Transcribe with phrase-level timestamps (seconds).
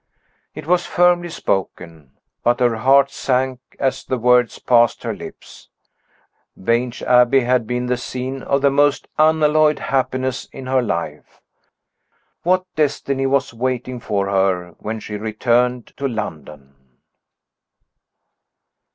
[0.55, 2.17] It was firmly spoken.
[2.43, 5.69] But her heart sank as the words passed her lips.
[6.57, 11.39] Vange Abbey had been the scene of the most unalloyed happiness in her life.
[12.41, 16.73] What destiny was waiting for her when she returned to London?